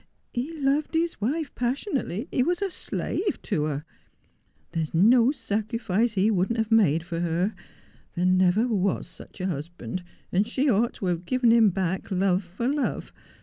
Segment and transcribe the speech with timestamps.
[0.33, 3.85] He loved his wife passionately— he was a slave to her.
[4.71, 7.53] There is no sacrifice he would not have made for her.
[8.15, 12.43] There never was such a husband, and she ought to have given him back love
[12.43, 13.13] for love.